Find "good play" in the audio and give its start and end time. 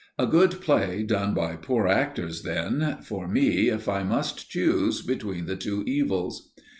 0.25-1.03